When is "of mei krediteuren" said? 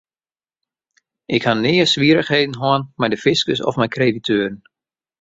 3.67-4.55